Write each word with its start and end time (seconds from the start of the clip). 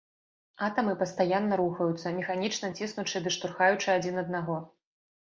Атамы 0.67 0.93
пастаянна 1.01 1.59
рухаюцца, 1.59 2.13
механічна 2.19 2.67
ціснучы 2.79 3.21
ды 3.27 3.33
штурхаючы 3.35 3.87
адзін 3.97 4.17
аднаго. 4.23 4.57